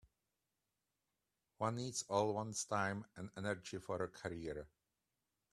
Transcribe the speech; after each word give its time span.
One 1.59 1.75
needs 1.75 2.05
all 2.09 2.33
one's 2.33 2.65
time 2.65 3.05
and 3.15 3.29
energy 3.37 3.77
for 3.77 4.01
a 4.01 4.07
career. 4.07 4.67